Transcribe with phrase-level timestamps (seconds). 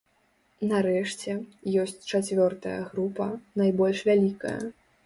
[0.69, 1.35] Нарэшце,
[1.83, 3.31] ёсць чацвёртая група,
[3.65, 4.61] найбольш вялікая.